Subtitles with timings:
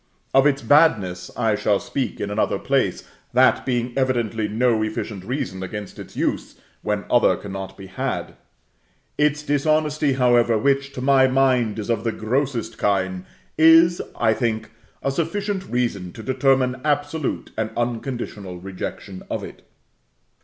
[0.33, 5.61] Of its badness, I shall speak in another place, that being evidently no efficient reason
[5.61, 8.35] against its use when other cannot be had.
[9.19, 13.25] Its dishonesty, however, which, to my mind, is of the grossest kind,
[13.59, 14.71] is, I think,
[15.03, 19.67] a sufficient reason to determine absolute and unconditional rejection of it.